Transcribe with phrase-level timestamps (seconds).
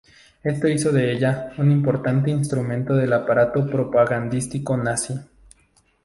[0.43, 5.13] Esto hizo de ella un importante instrumento del aparato propagandístico nazi.